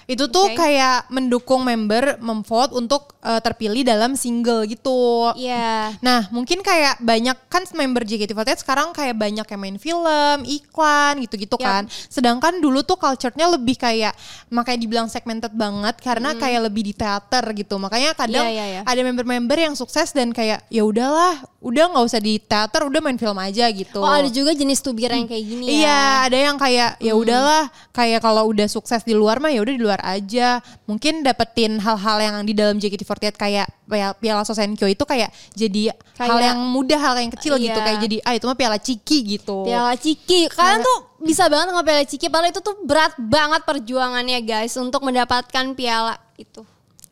itu 0.09 0.25
tuh 0.33 0.49
Oke. 0.49 0.57
kayak 0.57 1.13
mendukung 1.13 1.69
member 1.69 2.17
memvote 2.25 2.73
untuk 2.73 3.13
eh, 3.21 3.45
terpilih 3.45 3.85
dalam 3.85 4.17
single 4.17 4.65
gitu. 4.65 5.31
Iya. 5.37 5.93
Nah 6.01 6.33
mungkin 6.33 6.65
kayak 6.65 7.05
banyak 7.05 7.37
kan 7.53 7.69
member 7.77 8.09
JKT48 8.09 8.65
sekarang 8.65 8.97
kayak 8.97 9.21
banyak 9.21 9.45
yang 9.45 9.61
main 9.61 9.77
film, 9.77 10.39
iklan 10.49 11.21
gitu-gitu 11.21 11.61
Yap. 11.61 11.69
kan. 11.69 11.83
Sedangkan 12.09 12.57
dulu 12.57 12.81
tuh 12.81 12.97
culture-nya 12.97 13.53
lebih 13.53 13.77
kayak 13.77 14.17
makanya 14.49 14.81
dibilang 14.81 15.09
segmented 15.13 15.53
banget 15.53 16.01
karena 16.01 16.33
kayak 16.33 16.73
lebih 16.73 16.89
di 16.89 16.95
teater 16.97 17.45
gitu. 17.53 17.77
Makanya 17.77 18.17
kadang 18.17 18.49
Hmm. 18.49 18.55
Iya, 18.57 18.65
iya, 18.65 18.67
iya. 18.81 18.83
ada 18.89 19.01
member-member 19.05 19.59
yang 19.61 19.75
sukses 19.77 20.09
dan 20.17 20.33
kayak 20.33 20.65
ya 20.73 20.81
udahlah, 20.89 21.37
udah 21.61 21.85
nggak 21.93 22.05
usah 22.09 22.17
di 22.23 22.41
teater, 22.41 22.87
udah 22.89 23.01
main 23.05 23.21
film 23.21 23.37
aja 23.37 23.69
gitu. 23.69 24.01
Oh 24.01 24.09
ada 24.09 24.31
juga 24.33 24.57
jenis 24.57 24.81
tubir 24.81 25.13
yang 25.13 25.29
kayak 25.29 25.45
gini 25.45 25.65
ya. 25.69 25.73
Iya, 25.75 26.01
ada 26.31 26.39
yang 26.39 26.57
kayak 26.57 26.91
ya 26.97 27.13
udahlah, 27.13 27.69
kayak 27.93 28.25
kalau 28.25 28.49
udah 28.49 28.65
sukses 28.71 29.05
di 29.05 29.13
luar 29.13 29.37
mah 29.37 29.53
ya 29.53 29.61
udah 29.61 29.75
di 29.75 29.83
luar 29.83 29.98
aja. 30.01 30.59
Mungkin 30.85 31.21
dapetin 31.21 31.77
hal-hal 31.77 32.19
yang 32.19 32.37
di 32.43 32.53
dalam 32.53 32.77
JKT48 32.77 33.35
kayak 33.35 33.67
Piala- 34.15 34.45
Sosenkyo 34.45 34.85
itu 34.85 35.01
kayak 35.03 35.29
jadi 35.53 35.91
hal 36.17 36.29
Kayak- 36.31 36.45
yang 36.45 36.61
mudah, 36.61 36.99
hal 36.99 37.15
yang 37.17 37.31
kecil 37.31 37.57
gitu 37.57 37.73
Iya. 37.73 37.85
kayak 37.85 37.99
jadi 38.01 38.17
ah 38.23 38.33
itu 38.33 38.45
mah 38.45 38.55
Piala 38.55 38.77
Ciki 38.77 39.19
gitu. 39.31 39.65
Piala 39.65 39.95
Ciki. 39.95 40.49
Kalian 40.49 40.81
tuh 40.81 40.99
bisa 41.19 41.49
banget 41.49 41.73
nggak 41.73 41.87
Piala 41.87 42.05
Ciki 42.05 42.27
padahal 42.29 42.51
itu 42.51 42.61
tuh 42.61 42.77
berat 42.83 43.17
banget 43.17 43.65
perjuangannya 43.65 44.39
guys 44.41 44.77
untuk 44.77 45.01
mendapatkan 45.01 45.65
piala 45.73 46.21
itu. 46.37 46.63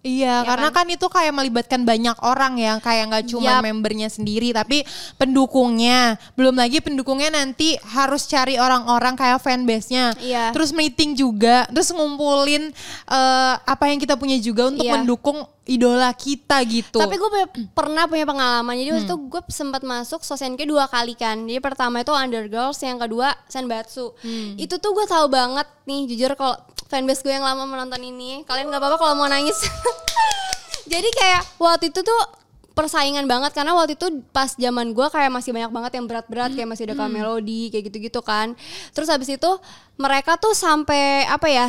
Iya, 0.07 0.47
Ya 0.47 0.47
karena 0.47 0.71
kan? 0.71 0.87
itu 0.87 1.07
kayak 1.11 1.35
melibatkan 1.35 1.83
banyak 1.83 2.15
orang 2.23 2.55
ya, 2.57 2.79
kayak 2.79 3.05
nggak 3.11 3.25
cuma 3.27 3.59
Yap. 3.59 3.67
membernya 3.67 4.07
sendiri, 4.07 4.55
tapi 4.55 4.87
pendukungnya. 5.19 6.15
Belum 6.39 6.55
lagi 6.55 6.79
pendukungnya 6.79 7.35
nanti 7.35 7.75
harus 7.93 8.25
cari 8.25 8.55
orang-orang 8.57 9.19
kayak 9.19 9.43
fanbase-nya. 9.43 10.15
Iya. 10.23 10.55
Terus 10.55 10.71
meeting 10.71 11.13
juga, 11.13 11.67
terus 11.69 11.91
ngumpulin 11.91 12.71
eh, 13.11 13.55
apa 13.59 13.85
yang 13.91 13.99
kita 13.99 14.15
punya 14.15 14.39
juga 14.39 14.71
untuk 14.71 14.87
Iya. 14.87 14.95
mendukung 14.95 15.43
idola 15.67 16.15
kita 16.15 16.63
gitu. 16.65 17.03
Tapi 17.03 17.19
gue 17.19 17.31
pernah 17.75 18.07
punya 18.07 18.23
pengalaman. 18.23 18.79
Jadi 18.79 18.91
waktu 18.95 19.07
itu 19.11 19.17
gue 19.27 19.43
sempat 19.51 19.83
masuk 19.83 20.23
Sosenke 20.23 20.63
dua 20.63 20.87
kali 20.87 21.19
kan. 21.19 21.43
Jadi 21.43 21.59
pertama 21.59 22.07
itu 22.07 22.15
Undergirls, 22.15 22.79
yang 22.87 23.03
kedua 23.03 23.35
Senbatsu. 23.51 24.15
Itu 24.55 24.79
tuh 24.79 24.95
gue 24.95 25.07
tahu 25.11 25.27
banget 25.27 25.67
nih 25.85 26.07
jujur 26.15 26.39
kalau 26.39 26.55
fanbase 26.87 27.27
gue 27.27 27.35
yang 27.35 27.43
lama 27.43 27.67
menonton 27.67 27.99
ini. 27.99 28.47
Kalian 28.47 28.71
nggak 28.71 28.81
apa-apa 28.81 28.97
kalau 28.97 29.15
mau 29.19 29.29
nangis. 29.29 29.59
Jadi 30.93 31.09
kayak 31.11 31.43
waktu 31.59 31.91
itu 31.91 32.01
tuh 32.07 32.23
persaingan 32.77 33.25
banget 33.27 33.57
karena 33.57 33.73
waktu 33.73 33.97
itu 33.97 34.23
pas 34.31 34.53
zaman 34.55 34.93
gue 34.93 35.07
kayak 35.09 35.33
masih 35.33 35.51
banyak 35.51 35.73
banget 35.73 35.93
yang 35.99 36.07
berat-berat 36.07 36.53
kayak 36.53 36.69
masih 36.69 36.85
ada 36.87 36.95
Kak 36.95 37.11
melodi 37.11 37.75
kayak 37.75 37.91
gitu-gitu 37.91 38.21
kan. 38.23 38.55
Terus 38.95 39.11
habis 39.11 39.27
itu 39.33 39.51
mereka 39.99 40.39
tuh 40.39 40.55
sampai 40.55 41.27
apa 41.27 41.51
ya? 41.51 41.67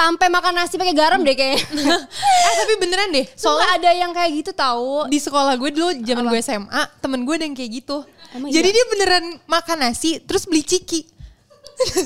Sampai 0.00 0.32
makan 0.32 0.56
nasi 0.56 0.80
pakai 0.80 0.96
garam 0.96 1.20
deh 1.20 1.36
kayaknya. 1.36 1.96
eh 2.48 2.54
tapi 2.56 2.74
beneran 2.80 3.12
deh, 3.12 3.28
Soalnya 3.36 3.68
soalnya 3.68 3.68
ada 3.76 3.90
yang 3.92 4.12
kayak 4.16 4.30
gitu 4.32 4.52
tahu. 4.56 5.04
di 5.12 5.20
sekolah 5.20 5.60
gue 5.60 5.70
dulu 5.76 5.92
zaman 6.00 6.24
gue 6.24 6.40
SMA, 6.40 6.82
temen 7.04 7.20
gue 7.28 7.34
ada 7.36 7.44
yang 7.44 7.52
kayak 7.52 7.84
gitu. 7.84 8.00
Emang 8.32 8.48
Jadi 8.48 8.68
iya? 8.72 8.76
dia 8.80 8.84
beneran 8.88 9.24
makan 9.44 9.76
nasi 9.84 10.16
terus 10.24 10.48
beli 10.48 10.64
ciki. 10.64 11.04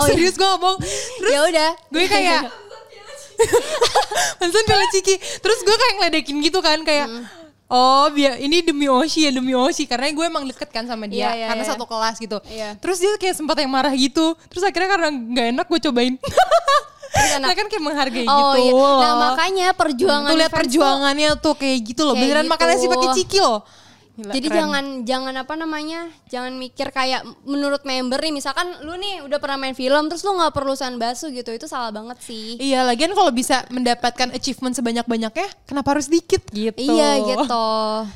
Oh, 0.02 0.06
iya. 0.10 0.18
Serius 0.18 0.34
gue 0.34 0.48
ngomong. 0.58 0.82
Terus 1.22 1.30
Ya 1.30 1.40
udah. 1.46 1.70
gue 1.94 2.04
kayak 2.10 2.42
Mansan 4.42 4.64
pila 4.66 4.86
ciki. 4.90 5.14
Terus 5.42 5.58
gue 5.62 5.76
kayak 5.76 5.94
ngeledekin 6.00 6.36
gitu 6.42 6.58
kan 6.62 6.82
kayak 6.82 7.06
Oh 7.64 8.06
biar 8.12 8.38
ini 8.38 8.60
demi 8.60 8.86
Oshi 8.86 9.24
ya 9.26 9.32
demi 9.32 9.56
Oshi 9.56 9.88
karena 9.88 10.12
gue 10.12 10.22
emang 10.22 10.44
deket 10.46 10.68
kan 10.68 10.84
sama 10.84 11.08
dia 11.08 11.26
Iya, 11.26 11.30
iya, 11.34 11.46
karena 11.50 11.64
iya. 11.64 11.70
satu 11.74 11.84
kelas 11.88 12.16
gitu. 12.20 12.38
Iya. 12.46 12.76
Terus 12.78 12.98
dia 13.02 13.10
kayak 13.18 13.34
sempat 13.34 13.56
yang 13.58 13.72
marah 13.72 13.90
gitu. 13.96 14.36
Terus 14.52 14.62
akhirnya 14.62 14.90
karena 14.94 15.08
nggak 15.10 15.46
enak 15.58 15.66
gue 15.66 15.80
cobain. 15.90 16.14
enak. 17.14 17.46
Nah 17.46 17.54
kan 17.54 17.66
kayak 17.70 17.84
menghargai 17.84 18.26
Oh 18.26 18.34
gitu. 18.34 18.60
iya. 18.66 18.90
Nah 19.00 19.12
makanya 19.30 19.68
perjuangan 19.72 20.30
Tuh 20.30 20.38
lihat 20.38 20.52
perjuangannya 20.52 21.30
tuh 21.38 21.54
kayak 21.54 21.78
gitu 21.86 22.02
loh. 22.04 22.14
Kayak 22.14 22.24
Beneran 22.26 22.46
makan 22.50 22.66
nasi 22.66 22.84
gitu. 22.84 22.92
pakai 22.92 23.08
ciki 23.14 23.38
loh. 23.40 23.58
Gila, 24.14 24.30
Jadi 24.30 24.46
keren. 24.46 24.58
jangan 24.62 24.84
jangan 25.02 25.34
apa 25.42 25.54
namanya 25.58 26.06
jangan 26.30 26.54
mikir 26.54 26.94
kayak 26.94 27.26
menurut 27.42 27.82
member 27.82 28.22
nih 28.22 28.30
misalkan 28.30 28.70
lu 28.86 28.94
nih 28.94 29.26
udah 29.26 29.42
pernah 29.42 29.58
main 29.58 29.74
film 29.74 30.06
terus 30.06 30.22
lu 30.22 30.38
nggak 30.38 30.54
perlu 30.54 30.78
sanbasu 30.78 31.34
gitu 31.34 31.50
itu 31.50 31.66
salah 31.66 31.90
banget 31.90 32.22
sih. 32.22 32.54
Iya, 32.62 32.86
lagian 32.86 33.10
kalau 33.10 33.34
bisa 33.34 33.66
mendapatkan 33.74 34.30
achievement 34.30 34.70
sebanyak-banyaknya, 34.78 35.50
kenapa 35.66 35.98
harus 35.98 36.06
dikit 36.06 36.46
gitu? 36.54 36.78
Iya 36.78 37.26
gitu. 37.26 37.66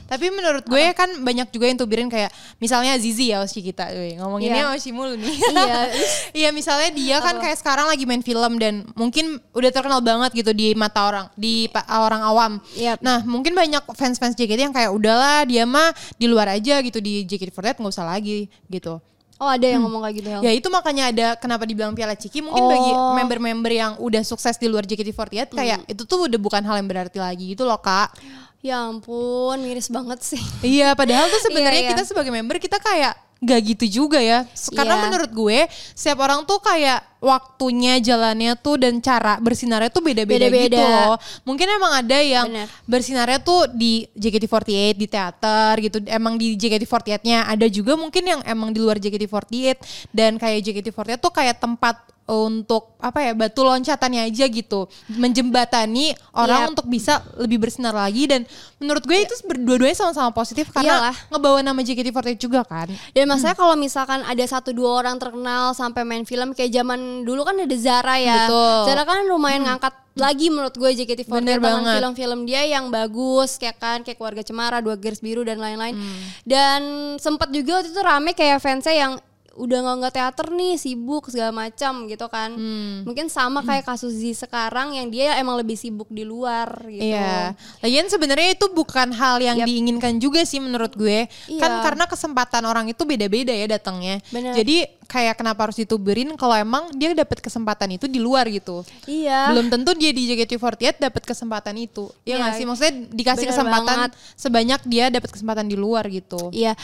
Tapi 0.06 0.26
menurut 0.30 0.62
gue 0.70 0.84
kan 0.94 1.10
banyak 1.18 1.50
juga 1.50 1.66
yang 1.66 1.78
tubirin 1.82 2.06
kayak 2.06 2.30
misalnya 2.62 2.94
Zizi 3.02 3.34
ya 3.34 3.42
Oshi 3.42 3.58
kita, 3.58 3.90
Wih, 3.90 4.22
ngomonginnya 4.22 4.70
Iya. 4.70 4.78
Oshi 4.78 4.94
mulu 4.94 5.18
nih. 5.18 5.34
Iya. 5.58 5.80
Iya 6.38 6.48
misalnya 6.54 6.94
dia 6.94 7.18
kan 7.18 7.42
kayak 7.42 7.58
sekarang 7.58 7.90
lagi 7.90 8.06
main 8.06 8.22
film 8.22 8.62
dan 8.62 8.86
mungkin 8.94 9.42
udah 9.50 9.70
terkenal 9.74 9.98
banget 9.98 10.30
gitu 10.30 10.54
di 10.54 10.78
mata 10.78 11.10
orang, 11.10 11.26
di 11.34 11.66
orang 11.90 12.22
awam. 12.22 12.52
Yap. 12.78 13.02
Nah 13.02 13.26
mungkin 13.26 13.58
banyak 13.58 13.82
fans-fans 13.98 14.38
JKT 14.38 14.70
yang 14.70 14.76
kayak 14.76 14.94
udahlah 14.94 15.42
dia 15.42 15.66
mah 15.66 15.87
di 16.14 16.26
luar 16.26 16.50
aja 16.50 16.80
gitu 16.80 16.98
di 16.98 17.22
JKT48 17.24 17.76
nggak 17.76 17.92
usah 17.92 18.04
lagi 18.04 18.48
gitu. 18.66 18.98
Oh 19.38 19.46
ada 19.46 19.62
yang 19.62 19.86
ngomong 19.86 20.02
kayak 20.02 20.16
gitu 20.18 20.28
Hel. 20.28 20.40
Ya 20.42 20.50
itu 20.50 20.66
makanya 20.66 21.04
ada 21.08 21.26
kenapa 21.34 21.62
dibilang 21.62 21.94
Piala 21.94 22.18
Ciki 22.18 22.42
mungkin 22.42 22.58
Oh. 22.58 22.66
bagi 22.66 22.90
member-member 23.22 23.70
yang 23.70 23.92
udah 23.96 24.22
sukses 24.22 24.58
di 24.58 24.66
luar 24.66 24.82
JKT48 24.82 25.54
kayak 25.54 25.78
itu 25.86 26.02
tuh 26.02 26.26
udah 26.26 26.36
bukan 26.36 26.58
hal 26.58 26.74
yang 26.74 26.86
berarti 26.86 27.18
lagi 27.18 27.54
gitu 27.54 27.62
loh 27.62 27.78
kak. 27.78 28.10
Ya 28.58 28.82
ampun 28.82 29.62
miris 29.62 29.86
banget 29.86 30.18
sih. 30.20 30.42
Iya 30.60 30.98
padahal 30.98 31.30
tuh 31.30 31.38
sebenarnya 31.46 31.78
Iya, 31.78 31.86
iya. 31.86 31.92
kita 31.94 32.02
sebagai 32.02 32.34
member 32.34 32.58
kita 32.58 32.82
kayak 32.82 33.14
gak 33.38 33.60
gitu 33.62 33.84
juga 33.86 34.18
ya. 34.18 34.42
Karena 34.74 34.98
Iya. 34.98 35.02
menurut 35.06 35.30
gue 35.30 35.58
setiap 35.94 36.18
orang 36.20 36.42
tuh 36.42 36.58
kayak 36.58 37.06
waktunya 37.18 37.98
jalannya 37.98 38.54
tuh 38.54 38.78
dan 38.78 38.98
cara 38.98 39.38
bersinarnya 39.38 39.90
tuh 39.90 40.02
beda-beda 40.02 40.46
gitu 40.50 40.78
loh. 40.78 41.14
Mungkin 41.42 41.66
emang 41.66 41.92
ada 42.02 42.18
yang 42.18 42.46
Bener. 42.46 42.66
bersinarnya 42.82 43.38
tuh 43.38 43.70
di 43.70 44.06
JKT48 44.14 44.94
di 44.94 45.06
teater 45.06 45.72
gitu. 45.78 45.98
Emang 46.06 46.34
di 46.34 46.54
JKT48-nya 46.54 47.46
ada 47.46 47.66
juga 47.66 47.94
mungkin 47.94 48.22
yang 48.22 48.40
emang 48.42 48.74
di 48.74 48.78
luar 48.78 48.98
JKT48 48.98 49.82
dan 50.10 50.34
kayak 50.34 50.58
JKT48 50.62 51.18
tuh 51.18 51.30
kayak 51.30 51.58
tempat 51.58 51.94
untuk 52.28 52.92
apa 53.00 53.24
ya 53.24 53.32
batu 53.32 53.64
loncatannya 53.64 54.28
aja 54.28 54.44
gitu 54.44 54.84
menjembatani 55.16 56.12
orang 56.36 56.68
Yap. 56.68 56.70
untuk 56.76 56.86
bisa 56.86 57.24
lebih 57.40 57.56
bersinar 57.56 57.96
lagi 57.96 58.28
dan 58.28 58.44
menurut 58.76 59.00
gue 59.00 59.16
itu 59.16 59.32
berdua-duanya 59.48 59.96
sama-sama 59.96 60.28
positif 60.28 60.68
karena 60.68 61.08
Iyalah. 61.08 61.16
ngebawa 61.32 61.58
nama 61.64 61.80
JKT48 61.80 62.36
juga 62.36 62.60
kan 62.64 62.92
Dan 63.12 63.27
maksudnya 63.28 63.52
kalau 63.52 63.76
misalkan 63.76 64.24
ada 64.24 64.44
satu 64.48 64.72
dua 64.72 65.04
orang 65.04 65.20
terkenal 65.20 65.76
sampai 65.76 66.02
main 66.08 66.24
film 66.24 66.56
kayak 66.56 66.72
zaman 66.72 67.28
dulu 67.28 67.44
kan 67.44 67.60
ada 67.60 67.76
Zara 67.76 68.16
ya. 68.16 68.48
Betul. 68.48 68.76
Zara 68.88 69.02
kan 69.04 69.28
lumayan 69.28 69.68
ngangkat 69.68 69.92
lagi 70.18 70.50
menurut 70.50 70.74
gue 70.74 70.90
JKT48 70.98 71.30
Bener 71.30 71.62
dengan 71.62 71.86
film-film 71.86 72.40
dia 72.42 72.66
yang 72.66 72.90
bagus 72.90 73.54
kayak 73.54 73.78
kan 73.78 73.98
kayak 74.02 74.18
keluarga 74.18 74.42
cemara, 74.42 74.82
dua 74.82 74.98
garis 74.98 75.22
biru 75.22 75.46
dan 75.46 75.62
lain-lain. 75.62 75.94
Dan 76.42 76.80
sempat 77.22 77.54
juga 77.54 77.78
waktu 77.78 77.94
itu 77.94 78.02
rame 78.02 78.34
kayak 78.34 78.58
fansnya 78.58 78.94
yang 78.96 79.12
udah 79.58 79.78
nggak 79.80 79.96
nggak 79.98 80.14
teater 80.14 80.46
nih 80.48 80.74
sibuk 80.74 81.26
segala 81.26 81.50
macam 81.50 82.06
gitu 82.06 82.26
kan 82.26 82.54
mungkin 83.02 83.26
sama 83.26 83.60
kayak 83.60 83.84
kasus 83.84 84.14
Z 84.14 84.38
sekarang 84.40 84.94
yang 84.94 85.10
dia 85.10 85.34
emang 85.34 85.58
lebih 85.58 85.74
sibuk 85.74 86.06
di 86.08 86.22
luar 86.22 86.70
gitu 86.86 87.04
Iya. 87.08 87.58
Lagian 87.80 88.06
sebenarnya 88.06 88.54
itu 88.54 88.66
bukan 88.68 89.10
hal 89.10 89.40
yang 89.40 89.58
Yap. 89.58 89.66
diinginkan 89.66 90.12
juga 90.16 90.44
sih 90.44 90.58
menurut 90.58 90.92
gue. 90.92 91.26
Kan 91.56 91.70
Iya. 91.72 91.82
karena 91.82 92.04
kesempatan 92.04 92.62
orang 92.62 92.86
itu 92.86 93.02
beda-beda 93.02 93.50
ya 93.50 93.66
datangnya. 93.66 94.20
Bener. 94.28 94.52
Jadi 94.52 94.86
kayak 95.08 95.34
kenapa 95.34 95.64
harus 95.64 95.74
dituberin 95.74 96.36
kalau 96.36 96.52
emang 96.52 96.92
dia 96.92 97.16
dapat 97.16 97.40
kesempatan 97.40 97.96
itu 97.96 98.04
di 98.04 98.20
luar 98.20 98.44
gitu. 98.46 98.84
iya 99.08 99.48
Belum 99.48 99.72
tentu 99.72 99.96
dia 99.96 100.12
di 100.12 100.28
JKT48 100.28 101.00
dapat 101.00 101.22
kesempatan 101.24 101.74
itu. 101.80 102.12
Iya. 102.22 102.38
nggak 102.38 102.52
sih? 102.54 102.64
Maksudnya 102.68 102.92
dikasih 103.08 103.42
Bener 103.42 103.52
kesempatan 103.56 103.96
banget. 104.04 104.10
sebanyak 104.36 104.80
dia 104.84 105.04
dapat 105.08 105.30
kesempatan 105.32 105.64
di 105.64 105.74
luar 105.74 106.04
gitu. 106.06 106.52
Iya. 106.52 106.76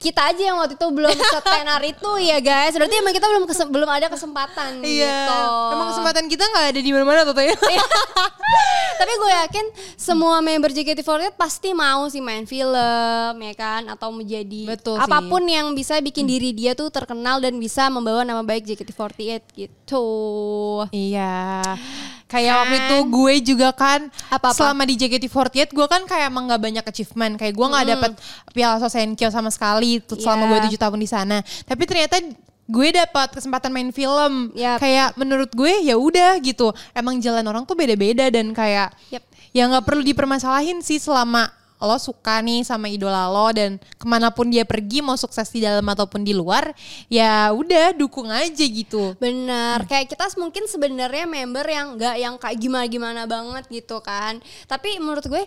Kita 0.00 0.32
aja 0.32 0.40
yang 0.42 0.56
waktu 0.56 0.74
itu 0.74 0.86
belum 0.88 1.12
setenar 1.34 1.84
itu 1.84 2.10
ya 2.18 2.40
guys. 2.40 2.72
Berarti 2.72 2.96
emang 2.96 3.12
kita 3.12 3.28
belum 3.28 3.44
kesem- 3.44 3.68
belum 3.68 3.84
ada 3.86 4.08
kesempatan 4.08 4.80
Iya. 4.80 5.12
gitu. 5.12 5.38
Emang 5.70 5.86
kesempatan 5.92 6.24
kita 6.26 6.44
nggak 6.46 6.66
ada 6.66 6.80
di 6.80 6.90
mana-mana 6.90 7.20
tuh 7.22 7.36
ya. 7.38 7.52
Tapi 9.00 9.12
gue 9.14 9.30
yakin 9.38 9.66
semua 9.94 10.40
member 10.40 10.68
JKT48 10.70 11.32
pasti 11.34 11.70
mau 11.70 12.04
sih 12.06 12.18
main 12.18 12.44
film 12.44 12.74
ya 13.34 13.54
kan 13.54 13.88
atau 13.88 14.08
menjadi 14.10 14.68
Betul 14.70 14.96
sih. 14.96 15.04
apa 15.04 15.20
pun 15.22 15.40
yang 15.42 15.72
bisa 15.72 15.96
bikin 15.98 16.24
diri 16.24 16.50
dia 16.50 16.72
tuh 16.72 16.88
terkenal 16.88 17.36
dan 17.38 17.56
bisa 17.56 17.86
membawa 17.86 18.20
nama 18.22 18.40
baik 18.40 18.64
JKT48 18.66 19.20
gitu. 19.54 20.08
Iya. 20.90 21.60
Kayak 22.30 22.54
waktu 22.56 22.70
Kan? 22.70 22.86
itu 22.86 22.96
gue 23.10 23.34
juga 23.42 23.68
kan 23.70 24.00
Apa-apa? 24.30 24.54
selama 24.54 24.86
di 24.86 24.94
JKT48 24.94 25.68
gue 25.68 25.86
kan 25.86 26.02
kayak 26.04 26.30
emang 26.30 26.46
nggak 26.46 26.62
banyak 26.62 26.84
achievement. 26.86 27.34
Kayak 27.34 27.52
gue 27.52 27.66
nggak 27.66 27.86
dapet 27.88 28.12
Piala 28.50 28.78
Sosenkyo 28.78 29.28
sama 29.28 29.50
sekali 29.50 29.98
tuh 29.98 30.14
selama 30.14 30.44
Iya. 30.44 30.48
gue 30.48 30.58
tujuh 30.70 30.80
tahun 30.80 30.96
di 30.96 31.08
sana. 31.08 31.36
Tapi 31.42 31.82
ternyata 31.84 32.22
gue 32.64 32.88
dapat 32.94 33.28
kesempatan 33.32 33.68
main 33.68 33.90
film. 33.90 34.54
Yap. 34.54 34.78
Kayak 34.78 35.18
menurut 35.18 35.50
gue 35.50 35.82
ya 35.82 35.98
udah 35.98 36.38
gitu. 36.38 36.70
Emang 36.90 37.18
jalan 37.18 37.42
orang 37.42 37.66
tuh 37.66 37.74
beda-beda 37.74 38.30
dan 38.30 38.54
kayak 38.54 38.94
Yap. 39.10 39.26
ya 39.50 39.66
nggak 39.66 39.82
perlu 39.82 40.06
dipermasalahin 40.06 40.78
sih 40.78 40.96
selama 40.96 41.50
lo 41.80 41.96
suka 41.96 42.44
nih 42.44 42.62
sama 42.62 42.92
idola 42.92 43.26
lo 43.32 43.48
dan 43.50 43.80
ke 43.80 44.06
mana 44.06 44.28
pun 44.30 44.52
dia 44.52 44.68
pergi 44.68 45.00
mau 45.00 45.16
sukses 45.16 45.48
di 45.48 45.64
dalam 45.64 45.84
ataupun 45.84 46.22
di 46.22 46.36
luar 46.36 46.76
ya 47.08 47.50
udah 47.56 47.96
dukung 47.96 48.28
aja 48.28 48.64
gitu 48.68 49.16
Benar, 49.20 49.84
kayak 49.84 50.12
kita 50.12 50.26
mungkin 50.38 50.64
sebenarnya 50.64 51.28
member 51.28 51.66
yang 51.68 51.86
nggak 51.98 52.16
yang 52.16 52.34
kayak 52.40 52.58
gimana-gimana 52.60 53.28
banget 53.28 53.64
gitu 53.68 54.00
kan. 54.00 54.38
Tapi 54.64 54.96
menurut 54.96 55.24
gue 55.28 55.44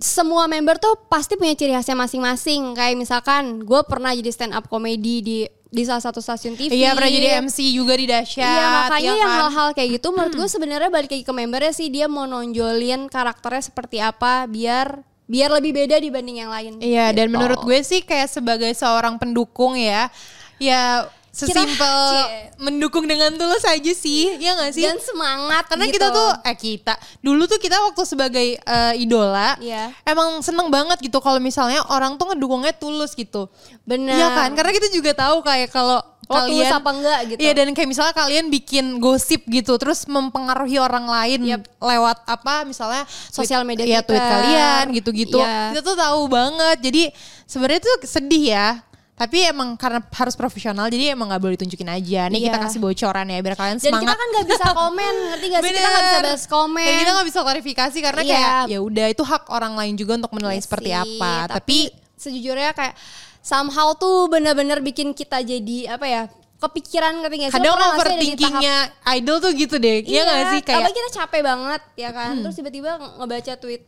semua 0.00 0.48
member 0.48 0.80
tuh 0.80 0.96
pasti 1.12 1.36
punya 1.36 1.52
ciri 1.52 1.76
khasnya 1.76 1.96
masing-masing. 1.98 2.72
Kayak 2.72 2.96
misalkan 2.96 3.60
gue 3.60 3.80
pernah 3.84 4.16
jadi 4.16 4.30
stand 4.32 4.56
up 4.56 4.66
comedy 4.66 5.20
di 5.20 5.38
di 5.72 5.82
salah 5.88 6.04
satu 6.04 6.20
stasiun 6.20 6.56
TV. 6.56 6.72
Iya 6.72 6.92
pernah 6.92 7.12
jadi 7.12 7.28
MC 7.44 7.58
juga 7.72 7.96
di 7.96 8.08
Dasyat. 8.08 8.44
Iya 8.44 8.66
makanya 8.84 9.12
ya 9.12 9.20
yang 9.20 9.32
kan? 9.32 9.40
hal-hal 9.40 9.68
kayak 9.72 9.90
gitu 10.00 10.08
menurut 10.12 10.34
gue 10.40 10.48
sebenarnya 10.48 10.90
balik 10.92 11.10
lagi 11.12 11.24
ke 11.24 11.32
membernya 11.32 11.72
sih 11.72 11.88
dia 11.88 12.06
mau 12.08 12.28
nonjolin 12.28 13.08
karakternya 13.08 13.62
seperti 13.64 14.00
apa 14.00 14.44
biar 14.48 15.11
biar 15.24 15.48
lebih 15.50 15.72
beda 15.72 15.96
dibanding 15.96 16.40
yang 16.40 16.50
lain. 16.50 16.72
Iya 16.78 17.10
dan 17.10 17.28
Gitu. 17.28 17.34
menurut 17.34 17.60
gue 17.60 17.78
sih 17.80 18.00
kayak 18.00 18.28
sebagai 18.28 18.72
seorang 18.72 19.16
pendukung 19.16 19.74
ya, 19.74 20.10
ya 20.56 21.06
sesimpel 21.32 21.96
mendukung 22.64 23.08
dengan 23.08 23.32
tulus 23.32 23.64
aja 23.64 23.92
sih, 23.92 24.36
ya 24.36 24.52
gak 24.52 24.76
sih? 24.76 24.84
dan 24.84 25.00
semangat 25.00 25.64
Karena 25.64 25.88
gitu. 25.88 25.96
kita 25.96 26.06
tuh, 26.10 26.28
eh 26.44 26.52
kita, 26.54 26.94
dulu 27.18 27.48
tuh 27.48 27.56
kita 27.56 27.80
waktu 27.80 28.02
sebagai 28.04 28.46
eh, 28.54 28.94
idola, 29.00 29.56
Iya. 29.56 29.96
emang 30.04 30.38
seneng 30.40 30.68
banget 30.68 31.00
gitu 31.00 31.18
kalau 31.18 31.40
misalnya 31.40 31.80
orang 31.88 32.20
tuh 32.20 32.28
ngedukungnya 32.30 32.76
tulus 32.76 33.16
gitu. 33.16 33.48
benar. 33.82 34.12
Iya 34.12 34.28
kan? 34.30 34.50
Karena 34.52 34.70
kita 34.70 34.92
juga 34.92 35.16
tahu 35.16 35.40
kayak 35.40 35.72
kalau 35.72 36.04
Oh, 36.30 36.38
kalian 36.38 36.70
apa 36.72 36.90
enggak 36.94 37.20
gitu. 37.28 37.38
Iya 37.42 37.52
dan 37.52 37.68
kayak 37.70 37.88
misalnya 37.90 38.14
kalian 38.14 38.46
bikin 38.46 38.84
gosip 38.96 39.42
gitu 39.44 39.74
terus 39.74 40.06
mempengaruhi 40.06 40.78
orang 40.78 41.04
lain 41.04 41.40
Yap. 41.44 41.66
lewat 41.76 42.22
apa 42.24 42.62
misalnya 42.62 43.02
Sosial 43.28 43.66
media 43.66 43.84
ya, 43.84 44.00
kita. 44.00 44.08
tweet 44.08 44.22
kalian 44.22 44.84
gitu-gitu. 44.94 45.38
Iya. 45.42 45.74
Kita 45.74 45.80
tuh 45.82 45.96
tahu 45.98 46.20
banget. 46.30 46.78
Jadi 46.80 47.02
sebenarnya 47.44 47.80
tuh 47.82 47.96
sedih 48.06 48.44
ya. 48.54 48.68
Tapi 49.12 49.44
emang 49.44 49.76
karena 49.76 50.00
harus 50.00 50.34
profesional 50.34 50.88
jadi 50.88 51.12
emang 51.12 51.28
nggak 51.28 51.38
boleh 51.38 51.54
ditunjukin 51.54 51.90
aja. 51.90 52.26
Nih 52.26 52.42
kita 52.42 52.58
Iya. 52.58 52.64
kasih 52.64 52.80
bocoran 52.80 53.26
ya 53.28 53.38
biar 53.38 53.54
kalian 53.54 53.76
Dan 53.76 53.82
kita 53.82 53.92
semangat. 53.92 54.16
kan 54.16 54.28
nggak 54.32 54.46
bisa 54.48 54.66
komen, 54.72 55.14
ngerti 55.28 55.46
gak 55.46 55.60
sih? 55.62 55.68
Kita 55.68 55.78
nggak 55.82 55.92
bisa 55.92 56.10
Bener. 56.16 56.24
balas 56.24 56.44
komen. 56.48 56.86
Dan 56.86 56.94
kita 56.96 57.10
nggak 57.12 57.28
bisa 57.28 57.38
klarifikasi 57.42 57.98
karena 58.00 58.22
Iya. 58.22 58.30
kayak 58.32 58.54
ya 58.66 58.78
udah 58.80 59.06
itu 59.10 59.22
hak 59.22 59.44
orang 59.48 59.72
lain 59.76 59.94
juga 59.94 60.12
untuk 60.16 60.32
menilai 60.32 60.56
Iya 60.56 60.64
seperti 60.64 60.90
sih, 60.90 60.96
apa. 60.96 61.34
Tapi, 61.50 61.78
sejujurnya 62.16 62.70
kayak 62.72 62.94
somehow 63.42 63.92
tuh 63.98 64.30
bener-bener 64.30 64.78
bikin 64.80 65.12
kita 65.12 65.42
jadi 65.42 65.98
apa 65.98 66.06
ya? 66.06 66.22
Kepikiran 66.62 67.12
ngerti 67.18 67.36
gak 67.42 67.50
sih? 67.50 67.56
Kadang 67.58 67.74
overthinkingnya 67.90 68.76
idol 69.18 69.36
tuh 69.42 69.50
gitu 69.58 69.76
deh. 69.82 70.06
Iya 70.06 70.22
nggak 70.22 70.42
sih 70.54 70.60
kayak 70.62 70.78
Hmm. 70.78 70.86
apalagi 70.86 70.98
kita 71.02 71.10
capek 71.18 71.40
banget 71.42 71.82
ya 71.98 72.10
kan. 72.14 72.32
Terus 72.38 72.54
tiba-tiba 72.54 72.90
ngebaca 73.18 73.52
tweet 73.58 73.82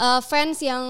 uh, 0.00 0.20
fans 0.24 0.58
yang 0.64 0.82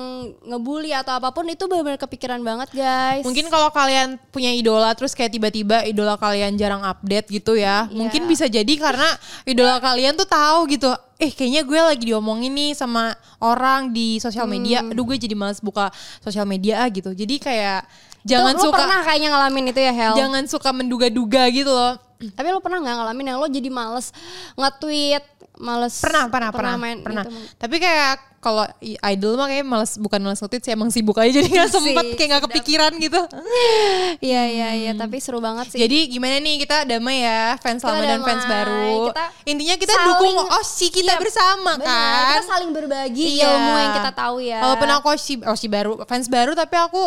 ngebully 0.46 0.94
atau 0.94 1.18
apa 1.18 1.34
pun 1.34 1.44
itu 1.50 1.66
benar-benar 1.66 2.00
kepikiran 2.00 2.40
banget 2.40 2.70
guys. 2.72 3.24
Mungkin 3.26 3.50
kalau 3.50 3.68
kalian 3.74 4.16
punya 4.30 4.54
idola 4.54 4.94
terus 4.94 5.12
kayak 5.12 5.34
tiba-tiba 5.34 5.84
idola 5.84 6.16
kalian 6.16 6.56
jarang 6.56 6.80
update 6.80 7.28
gitu 7.28 7.58
ya. 7.58 7.86
Iya. 7.90 7.92
Mungkin 7.92 8.24
bisa 8.30 8.46
jadi 8.46 8.72
karena 8.78 9.08
idola 9.44 9.82
kalian 9.82 10.16
tuh 10.16 10.24
tahu 10.26 10.70
gitu. 10.70 10.88
Eh 11.20 11.28
kayaknya 11.28 11.68
gue 11.68 11.80
lagi 11.84 12.04
diomongin 12.08 12.48
nih 12.56 12.72
sama 12.72 13.12
orang 13.44 13.92
di 13.92 14.16
sosial 14.16 14.48
media. 14.48 14.80
Hmm. 14.80 14.96
Aduh 14.96 15.04
gue 15.04 15.20
jadi 15.20 15.36
males 15.36 15.60
buka 15.60 15.92
sosial 16.24 16.48
media 16.48 16.80
ah 16.80 16.88
gitu. 16.88 17.12
Jadi 17.12 17.36
kayak 17.36 17.84
jangan 18.22 18.52
Tuh, 18.52 18.58
lo 18.58 18.66
suka 18.66 18.78
pernah 18.78 19.00
kayaknya 19.02 19.28
ngalamin 19.30 19.64
itu 19.66 19.80
ya 19.80 19.92
Hel. 19.92 20.14
jangan 20.14 20.42
suka 20.44 20.70
menduga-duga 20.70 21.42
gitu 21.48 21.68
loh. 21.68 21.94
Tapi 22.20 22.46
lo 22.46 22.60
pernah 22.60 22.78
nggak 22.78 22.96
ngalamin 22.96 23.26
yang 23.26 23.38
lo 23.38 23.46
jadi 23.46 23.68
males 23.68 24.12
nge-tweet, 24.54 25.24
males 25.56 25.94
Pernah, 25.96 26.28
pernah, 26.28 26.50
pernah, 26.50 26.74
main 26.76 27.00
pernah. 27.00 27.24
itu. 27.24 27.32
Tapi 27.56 27.76
kayak 27.76 28.12
kalau 28.40 28.64
idol 28.82 29.36
mah 29.36 29.44
kayak 29.46 29.64
males 29.64 29.96
bukan 29.96 30.16
males 30.18 30.36
nge-tweet 30.36 30.62
sih 30.62 30.72
emang 30.72 30.88
sibuk 30.88 31.12
aja 31.14 31.28
jadi 31.30 31.44
nggak 31.46 31.68
sempet 31.70 32.04
kayak 32.14 32.28
nggak 32.30 32.44
kepikiran 32.46 32.92
gitu. 32.98 33.20
Iya 34.20 34.42
iya 34.44 34.68
iya, 34.74 34.92
tapi 34.92 35.16
seru 35.16 35.40
banget 35.40 35.72
sih. 35.72 35.78
Jadi 35.78 36.10
gimana 36.10 36.36
nih 36.36 36.60
kita 36.60 36.84
damai 36.84 37.22
ya 37.22 37.56
fans 37.56 37.78
Kita 37.78 37.88
lama 37.88 38.04
dan 38.04 38.20
fans 38.20 38.44
baru. 38.44 38.92
Kita 39.08 39.24
Intinya 39.46 39.74
kita 39.76 39.94
saling- 39.94 40.08
dukung 40.12 40.36
Oshi 40.52 40.86
kita 40.90 41.14
Iya, 41.14 41.16
bersama 41.16 41.72
Benar, 41.74 41.88
kan. 41.88 42.20
Kita 42.26 42.44
saling 42.46 42.70
berbagi 42.70 43.24
Iya. 43.32 43.48
ilmu 43.48 43.72
yang 43.74 43.92
kita 43.94 44.10
tahu 44.12 44.36
ya. 44.42 44.60
Walaupun 44.60 44.88
aku 44.90 45.06
Oshi, 45.10 45.34
Oshi 45.42 45.68
baru 45.68 46.04
fans 46.04 46.28
baru 46.28 46.52
tapi 46.52 46.76
aku 46.76 47.04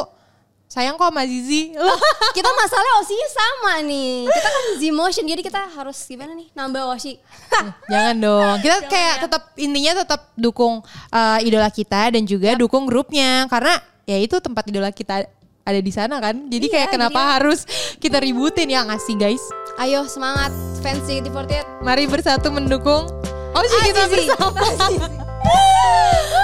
sayang 0.74 0.98
kok 0.98 1.06
sama 1.14 1.22
Zizi. 1.30 1.70
Loh, 1.78 2.00
kita 2.34 2.50
masalahnya 2.50 2.94
osinya 3.06 3.30
sama 3.30 3.74
nih. 3.86 4.26
Kita 4.26 4.50
kan 4.50 4.66
Z 4.82 4.82
motion 4.90 5.26
jadi 5.30 5.42
kita 5.46 5.60
harus 5.78 5.98
gimana 6.10 6.34
nih 6.34 6.50
nambah 6.58 6.82
osi. 6.90 7.22
Hmm, 7.54 7.70
jangan 7.86 8.16
dong. 8.18 8.56
Kita 8.66 8.78
Jangan 8.82 8.90
kayak 8.90 9.14
ya. 9.14 9.22
tetap 9.30 9.44
intinya 9.54 9.92
tetap 10.02 10.22
dukung 10.34 10.82
uh, 11.14 11.38
idola 11.46 11.70
kita 11.70 12.18
dan 12.18 12.26
juga 12.26 12.58
yep. 12.58 12.60
dukung 12.66 12.90
grupnya 12.90 13.46
karena 13.54 13.78
ya 14.10 14.18
itu 14.18 14.42
tempat 14.42 14.66
idola 14.74 14.90
kita 14.90 15.30
ada 15.64 15.80
di 15.80 15.92
sana 15.94 16.18
kan. 16.18 16.50
Jadi 16.50 16.66
iya, 16.68 16.74
kayak 16.74 16.90
kenapa 16.98 17.22
jadi... 17.22 17.30
Ya. 17.30 17.34
harus 17.38 17.60
kita 18.02 18.18
ributin 18.18 18.68
ya 18.74 18.82
ngasih 18.90 19.16
guys? 19.16 19.44
Ayo 19.78 20.10
semangat 20.10 20.50
fans 20.82 21.06
City 21.06 21.30
48. 21.30 21.86
Mari 21.86 22.10
bersatu 22.10 22.50
mendukung 22.50 23.06
Osi 23.54 23.78
kita 23.94 24.10
Zizi. 24.10 24.26
bersama. 24.26 24.50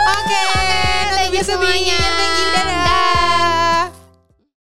Oke, 0.10 0.30
okay, 0.30 0.46
okay, 0.54 1.02
thank 1.18 1.34
you 1.34 1.42
ya. 1.42 1.50
semuanya. 1.50 1.98
Thank 1.98 2.38
you, 2.38 2.48
dadah. 2.54 2.66
dadah. 2.86 3.59